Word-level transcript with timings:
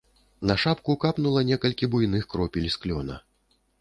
На 0.51 0.55
шапку 0.61 0.95
капнула 1.03 1.43
некалькі 1.51 1.91
буйных 1.93 2.27
кропель 2.33 2.67
з 2.77 2.81
клёна. 2.87 3.19